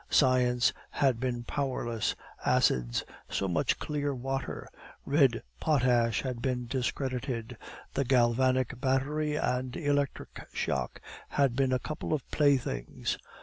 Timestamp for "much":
3.47-3.77